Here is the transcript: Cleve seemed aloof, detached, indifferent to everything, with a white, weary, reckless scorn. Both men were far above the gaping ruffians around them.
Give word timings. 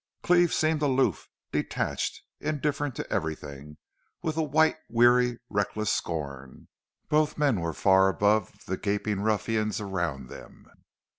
Cleve 0.23 0.51
seemed 0.51 0.81
aloof, 0.81 1.29
detached, 1.51 2.23
indifferent 2.39 2.95
to 2.95 3.07
everything, 3.13 3.77
with 4.23 4.35
a 4.35 4.41
white, 4.41 4.77
weary, 4.89 5.37
reckless 5.47 5.91
scorn. 5.91 6.69
Both 7.07 7.37
men 7.37 7.61
were 7.61 7.71
far 7.71 8.09
above 8.09 8.65
the 8.65 8.77
gaping 8.77 9.19
ruffians 9.21 9.79
around 9.79 10.27
them. 10.27 10.65